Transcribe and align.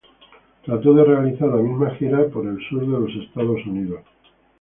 Trató 0.65 0.95
de 0.95 1.03
realizar 1.03 1.47
la 1.49 1.61
misma 1.61 1.91
gira 1.91 2.23
en 2.23 2.47
el 2.47 2.67
sur 2.69 2.81
de 2.81 2.87
los 2.87 3.15
Estados 3.23 3.63
Unidos. 3.67 3.99